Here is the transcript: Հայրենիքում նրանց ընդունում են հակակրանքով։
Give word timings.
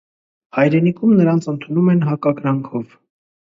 Հայրենիքում 0.57 1.11
նրանց 1.19 1.49
ընդունում 1.53 1.93
են 1.95 2.03
հակակրանքով։ 2.09 2.99